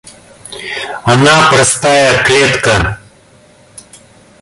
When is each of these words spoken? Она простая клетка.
Она 1.03 1.51
простая 1.51 2.23
клетка. 2.23 2.97